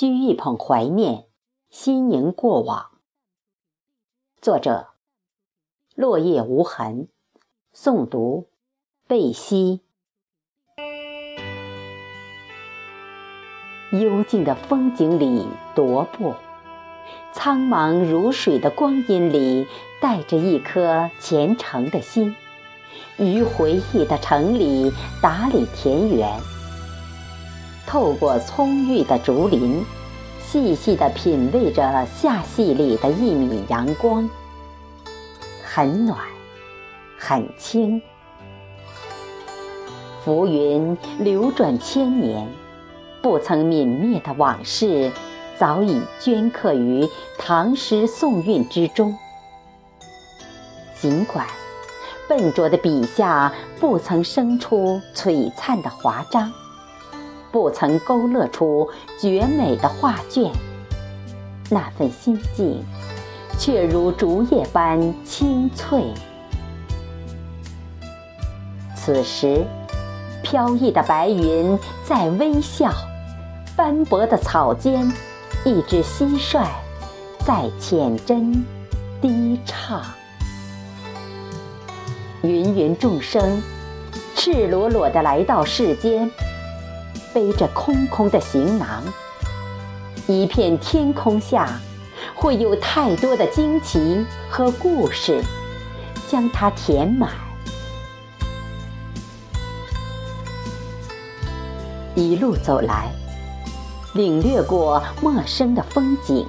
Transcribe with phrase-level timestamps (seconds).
[0.00, 1.26] 掬一捧怀念，
[1.68, 2.92] 心迎过往。
[4.40, 4.86] 作者：
[5.94, 7.08] 落叶无痕。
[7.74, 8.48] 诵读：
[9.06, 9.82] 贝西。
[13.92, 16.32] 幽静的风景里踱步，
[17.34, 19.66] 苍茫如水的光阴里，
[20.00, 22.34] 带着一颗虔诚的心，
[23.18, 24.90] 于回忆的城里
[25.20, 26.40] 打理田园。
[27.90, 29.84] 透过葱郁的竹林，
[30.40, 34.30] 细细地品味着夏戏里的一米阳光，
[35.64, 36.16] 很暖，
[37.18, 38.00] 很轻。
[40.24, 42.46] 浮云流转千年，
[43.20, 45.10] 不曾泯灭的往事，
[45.58, 49.12] 早已镌刻于唐诗宋韵之中。
[50.94, 51.44] 尽管
[52.28, 56.52] 笨拙的笔下不曾生出璀璨的华章。
[57.52, 60.50] 不曾勾勒出绝美的画卷，
[61.68, 62.84] 那份心境
[63.58, 66.04] 却如竹叶般清脆。
[68.94, 69.64] 此时，
[70.42, 72.92] 飘逸的白云在微笑，
[73.76, 75.10] 斑驳的草间，
[75.64, 76.66] 一只蟋蟀
[77.40, 78.62] 在浅斟
[79.20, 80.02] 低唱。
[82.42, 83.62] 芸芸众生，
[84.34, 86.30] 赤裸裸地来到世间。
[87.32, 89.04] 背着空空的行囊，
[90.26, 91.80] 一片天空下，
[92.34, 95.42] 会有太多的惊奇和故事，
[96.28, 97.30] 将它填满。
[102.16, 103.12] 一路走来，
[104.14, 106.46] 领略过陌生的风景，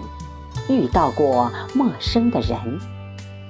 [0.68, 2.58] 遇到过陌生的人，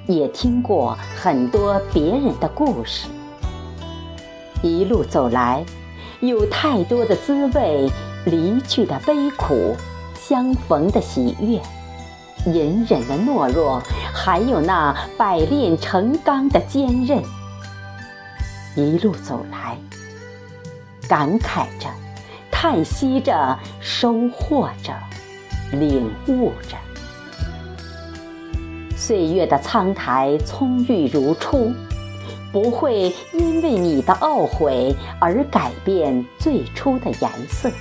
[0.06, 3.08] 也听过很多别人的故事。
[4.62, 5.66] 一路走来。
[6.22, 7.90] 有太多的滋味，
[8.26, 9.76] 离去的悲苦，
[10.14, 11.60] 相逢的喜悦，
[12.46, 13.82] 隐忍的懦弱，
[14.14, 17.24] 还有那百炼成钢的坚韧。
[18.76, 19.76] 一路走来，
[21.10, 21.90] 感慨着，
[22.52, 24.94] 叹息着，收获着，
[25.72, 26.78] 领悟着。
[28.96, 31.74] 岁月的苍苔葱郁如初。
[32.52, 37.72] 不会因为你的懊悔而改变最初的颜色，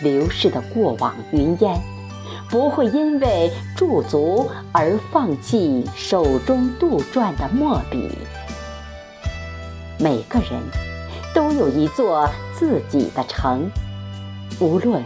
[0.00, 1.78] 流逝的过往云烟
[2.48, 8.10] 不会因为驻足而放弃手中杜撰的墨笔。
[9.98, 10.60] 每个人
[11.34, 13.70] 都有一座自己的城，
[14.58, 15.02] 无论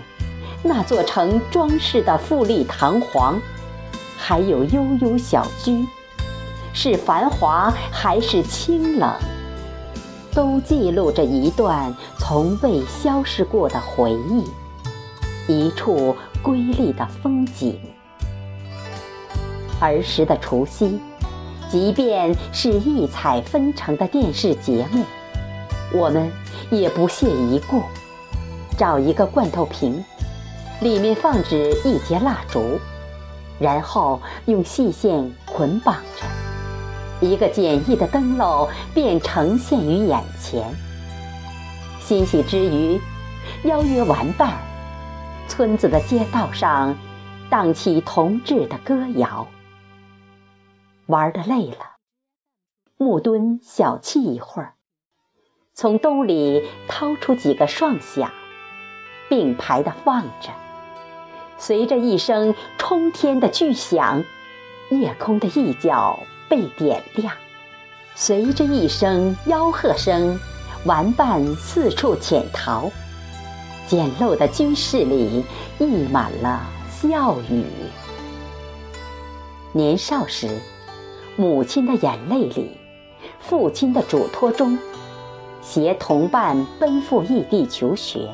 [0.63, 3.41] 那座城装饰的富丽堂皇，
[4.17, 5.85] 还有悠悠小居。
[6.73, 9.13] 是繁华还是清冷，
[10.33, 14.45] 都记录着一段从未消失过的回忆，
[15.47, 17.79] 一处瑰丽的风景。
[19.81, 21.01] 儿时的除夕，
[21.71, 25.05] 即便是异彩纷呈的电视节目，
[25.93, 26.31] 我们
[26.71, 27.83] 也不屑一顾，
[28.77, 30.05] 找一个罐头瓶，
[30.81, 32.79] 里面放置一节蜡烛，
[33.59, 36.40] 然后用细线捆绑着。
[37.21, 40.65] 一个简易的灯笼便呈现于眼前。
[42.01, 43.01] 欣喜之余，
[43.65, 44.59] 邀约玩伴，
[45.47, 46.97] 村子的街道上
[47.49, 49.47] 荡起同志的歌谣。
[51.07, 51.97] 玩的累了，
[52.97, 54.75] 木墩小憩一会儿，
[55.75, 58.31] 从兜里掏出几个双响，
[59.29, 60.51] 并排的放着。
[61.59, 64.25] 随着一声冲天的巨响，
[64.91, 66.19] 夜空的一角。
[66.51, 67.33] 被点亮，
[68.17, 70.37] 随着一声吆喝声，
[70.85, 72.91] 玩伴四处潜逃。
[73.87, 75.45] 简陋的居室里
[75.79, 77.65] 溢满了笑语。
[79.73, 80.59] 年少时，
[81.37, 82.77] 母亲的眼泪里，
[83.39, 84.77] 父亲的嘱托中，
[85.63, 88.29] 携同伴奔赴异地求学。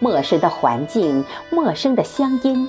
[0.00, 2.68] 陌生的环境，陌生的乡音。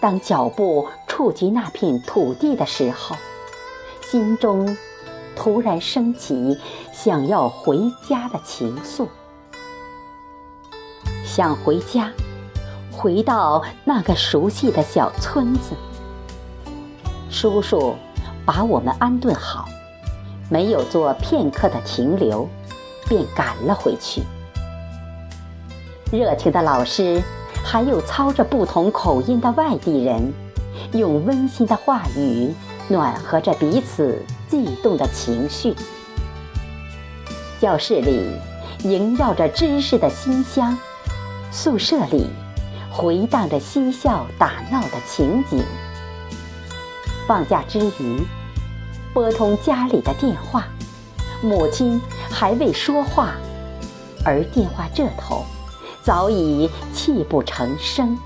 [0.00, 0.86] 当脚步
[1.18, 3.16] 触及那片土地的时候，
[4.00, 4.76] 心中
[5.34, 6.56] 突然升起
[6.92, 9.08] 想要回家的情愫。
[11.24, 12.12] 想回家，
[12.92, 15.74] 回到那个熟悉的小村子。
[17.28, 17.96] 叔叔
[18.46, 19.68] 把我们安顿好，
[20.48, 22.48] 没有做片刻的停留，
[23.08, 24.22] 便赶了回去。
[26.12, 27.20] 热情的老师。
[27.64, 30.32] 还有操着不同口音的外地人，
[30.92, 32.52] 用温馨的话语
[32.88, 35.74] 暖和着彼此悸动的情绪。
[37.60, 38.30] 教室里
[38.84, 40.78] 萦绕着知识的馨香，
[41.50, 42.28] 宿舍里
[42.90, 45.62] 回荡着嬉笑打闹的情景。
[47.26, 48.22] 放假之余，
[49.12, 50.66] 拨通家里的电话，
[51.42, 52.00] 母亲
[52.30, 53.34] 还未说话，
[54.24, 55.44] 而电话这头
[56.02, 58.16] 早已泣不成声，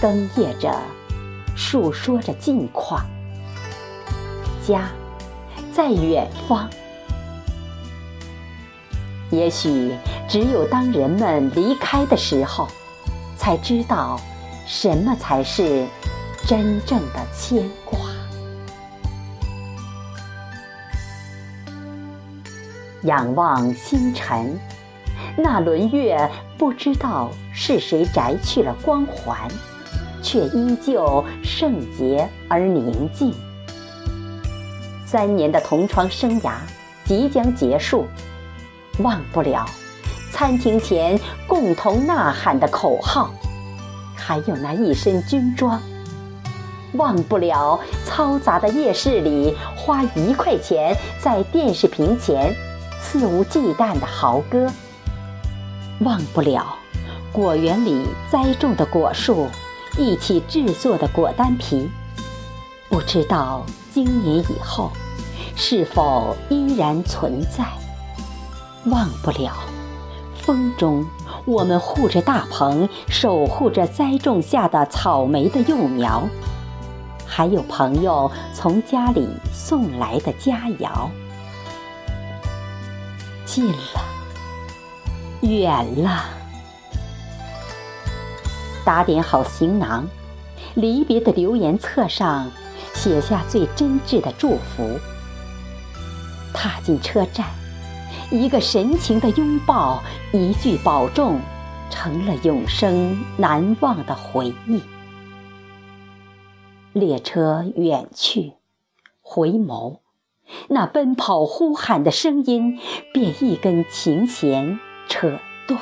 [0.00, 0.74] 哽咽着
[1.58, 3.04] 述说着近况。
[4.64, 4.88] 家
[5.72, 6.70] 在远方。
[9.30, 9.92] 也许
[10.28, 12.68] 只有当人们离开的时候，
[13.36, 14.20] 才知道
[14.66, 15.84] 什么才是
[16.46, 17.98] 真正的牵挂。
[23.02, 24.58] 仰望星辰，
[25.36, 29.48] 那轮月不知道是谁摘去了光环，
[30.28, 33.32] 却依旧圣洁而宁静。
[35.06, 36.56] 三年的同窗生涯
[37.02, 38.04] 即将结束。
[38.98, 39.64] 忘不了
[40.30, 43.30] 餐厅前共同呐喊的口号，
[44.14, 45.80] 还有那一身军装；
[46.92, 52.54] 忘不了嘈杂的夜市里花一块钱在电视屏前
[53.00, 54.68] 肆无忌惮的豪歌；
[56.00, 56.76] 忘不了
[57.32, 59.46] 果园里栽种的果树
[59.98, 61.90] 一起制作的果丹皮。
[62.88, 64.90] 不知道今年以后
[65.54, 67.66] 是否依然存在。
[68.86, 69.52] 忘不了，
[70.40, 71.04] 风中
[71.44, 76.22] 我们护着大棚，守护着栽种下的草莓的幼苗，
[77.26, 81.10] 还有朋友从家里送来的佳肴。
[83.44, 84.00] 近了，
[85.42, 86.24] 远了，
[88.88, 90.08] 打点好行囊，
[90.74, 92.50] 离别的留言册上
[92.94, 94.98] 写下最真挚的祝福。
[96.54, 97.44] 踏进车站。
[98.30, 100.02] 一个神情的拥抱，
[100.32, 101.38] 一句保重，
[101.90, 104.80] 成了永生难忘的回忆。
[106.94, 108.54] 列车远去，
[109.20, 109.98] 回眸，
[110.68, 112.78] 那奔跑呼喊的声音，
[113.12, 114.80] 便一根琴弦
[115.10, 115.78] 扯断。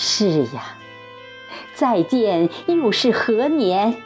[0.00, 0.76] 是呀，
[1.74, 4.00] 再见又是何年？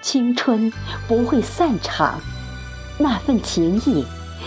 [0.00, 0.72] 青春
[1.06, 2.18] 不会散场。
[2.96, 4.06] 那份情谊，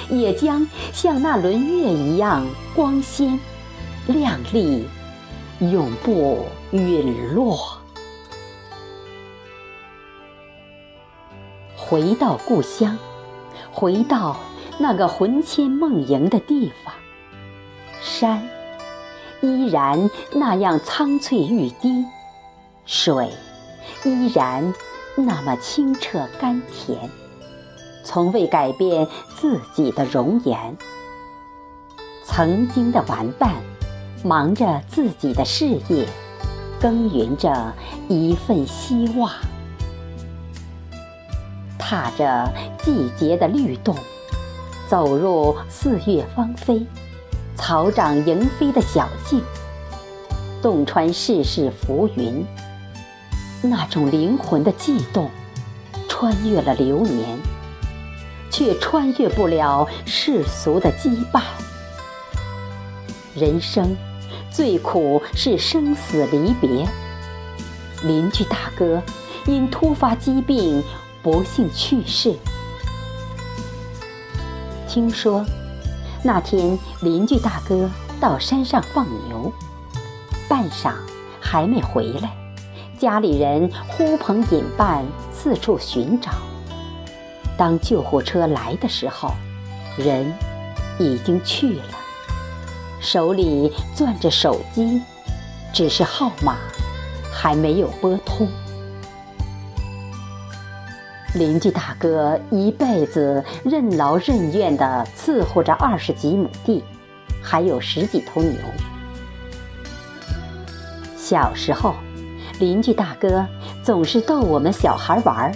[0.09, 2.43] 也将像那轮月一样
[2.75, 3.39] 光鲜、
[4.07, 4.87] 亮丽，
[5.59, 7.79] 永不陨落。
[11.75, 12.97] 回到故乡，
[13.71, 14.37] 回到
[14.79, 16.95] 那个魂牵梦萦的地方，
[18.01, 18.49] 山
[19.41, 22.05] 依然那样苍翠欲滴，
[22.85, 23.29] 水
[24.03, 24.73] 依然
[25.15, 27.09] 那么清澈甘甜。
[28.03, 30.77] 从未改变自己的容颜。
[32.23, 33.55] 曾经的玩伴，
[34.23, 36.07] 忙着自己的事业，
[36.79, 37.73] 耕耘着
[38.07, 39.31] 一份希望。
[41.77, 42.51] 踏着
[42.83, 43.95] 季节的律动，
[44.89, 46.85] 走入四月芳菲、
[47.57, 49.43] 草长莺飞的小径，
[50.61, 52.45] 洞穿世事浮云。
[53.61, 55.29] 那种灵魂的悸动，
[56.07, 57.37] 穿越了流年。
[58.49, 61.43] 却穿越不了世俗的羁绊。
[63.35, 63.95] 人生
[64.49, 66.87] 最苦是生死离别。
[68.03, 68.99] 邻居大哥
[69.45, 70.83] 因突发疾病
[71.21, 72.33] 不幸去世。
[74.87, 75.45] 听说
[76.23, 79.51] 那天邻居大哥到山上放牛，
[80.49, 80.93] 半晌
[81.39, 82.35] 还没回来，
[82.97, 86.31] 家里人呼朋引伴四处寻找。
[87.57, 89.31] 当救护车来的时候，
[89.97, 90.33] 人
[90.99, 91.97] 已经去了，
[92.99, 95.01] 手里攥着手机，
[95.73, 96.57] 只是号码
[97.31, 98.47] 还没有拨通。
[101.33, 106.83] 邻居大哥一辈子任劳任怨地伺候着二十几亩地，
[107.41, 108.53] 还有十几头牛。
[111.15, 111.95] 小时候，
[112.59, 113.45] 邻居大哥
[113.83, 115.53] 总是逗我们小孩玩儿。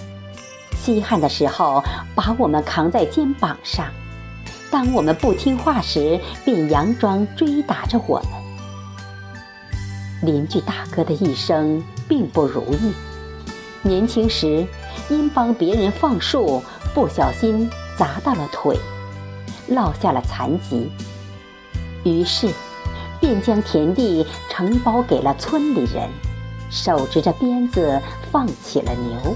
[0.78, 1.82] 稀罕的时候，
[2.14, 3.86] 把我们扛在肩膀上；
[4.70, 8.30] 当我们不听话时，便佯装追打着我们。
[10.24, 12.94] 邻居大哥的一生并不如意，
[13.82, 14.68] 年轻时
[15.10, 18.78] 因帮别人放树，不小心砸到了腿，
[19.68, 20.90] 落下了残疾，
[22.04, 22.50] 于是
[23.20, 26.10] 便将田地承包给了村里人，
[26.70, 29.36] 手执着鞭子放起了牛。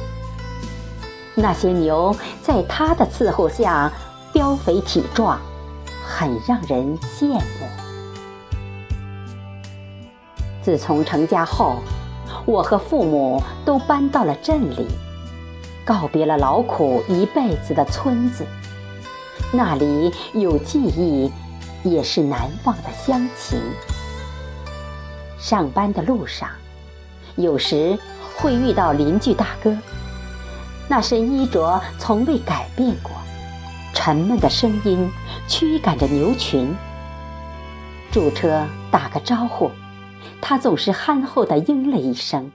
[1.36, 3.91] 那些牛在他的伺候下
[4.34, 5.39] 膘肥体壮，
[6.05, 7.67] 很让人羡慕。
[10.62, 11.75] 自从成家后，
[12.45, 14.88] 我和父母都搬到了镇里，
[15.86, 18.46] 告别了劳苦一辈子的村子。
[19.54, 21.32] 那里有记忆，
[21.84, 23.62] 也是难忘的乡情。
[25.38, 26.50] 上班的路上，
[27.36, 27.98] 有时
[28.36, 29.77] 会遇到邻居大哥，
[30.88, 33.12] 那身衣着从未改变过，
[33.94, 35.08] 沉闷的声音
[35.48, 36.75] 驱赶着牛群。
[38.12, 39.70] 驻车打个招呼，
[40.42, 42.51] 他总是憨厚地应了一声，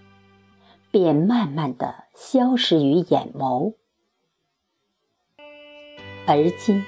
[0.90, 3.76] 便慢慢地消失于眼眸。
[6.26, 6.84] 而今，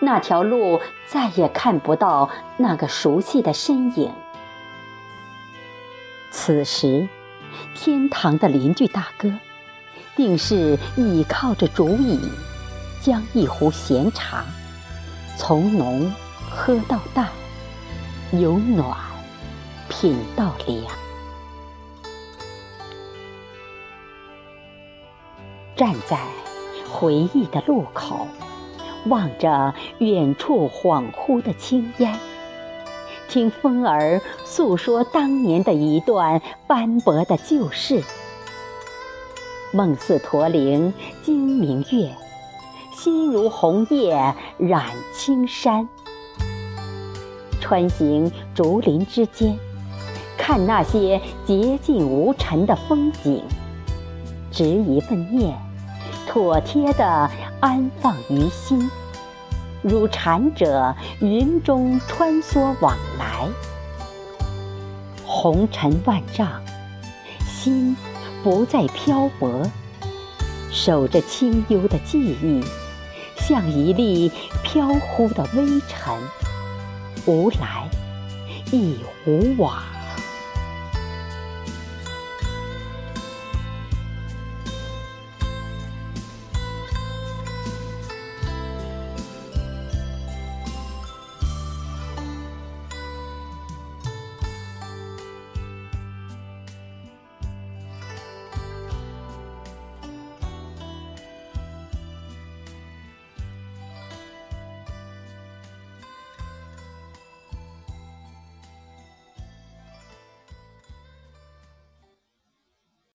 [0.00, 4.12] 那条路再也看不到那个熟悉的身影。
[6.32, 7.08] 此时，
[7.76, 9.32] 天堂的邻居大哥，
[10.16, 12.18] 定是倚靠着竹椅，
[13.00, 14.44] 将一壶闲茶
[15.36, 16.12] 从浓
[16.50, 17.28] 喝到淡，
[18.32, 18.98] 由暖
[19.88, 21.07] 品到凉。
[25.78, 26.18] 站在
[26.90, 28.26] 回忆的路口。
[29.06, 32.18] 望着远处恍惚的青烟，
[33.28, 38.02] 听风儿诉说当年的一段斑驳的旧事。
[39.72, 40.92] 梦似驼铃
[41.22, 42.10] 惊明月，
[42.92, 45.88] 心如红叶染青山。
[47.60, 49.56] 穿行竹林之间，
[50.36, 53.42] 看那些洁净无尘的风景，
[54.50, 55.56] 执一份念，
[56.28, 58.90] 妥帖地安放于心。
[59.80, 63.48] 如禅者云中穿梭往来，
[65.24, 66.46] 红尘万丈，
[67.48, 67.96] 心
[68.44, 69.62] 不再漂泊，
[70.70, 72.62] 守着清幽的记忆，
[73.36, 74.30] 像一粒
[74.62, 76.14] 飘忽的微尘，
[77.24, 77.88] 无来
[78.70, 79.82] 亦无往。